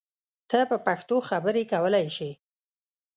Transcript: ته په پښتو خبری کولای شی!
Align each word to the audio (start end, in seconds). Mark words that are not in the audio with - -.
ته 0.49 0.59
په 0.69 0.77
پښتو 0.85 1.15
خبری 1.29 1.63
کولای 1.71 2.07
شی! 2.15 2.31